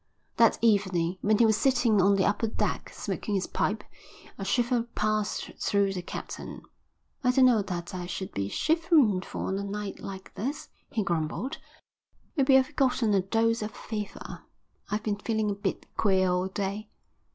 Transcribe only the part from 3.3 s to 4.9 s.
his pipe, a shiver